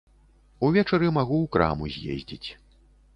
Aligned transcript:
Увечары 0.67 1.11
магу 1.17 1.37
ў 1.41 1.47
краму 1.57 1.91
з'ездзіць. 1.97 2.49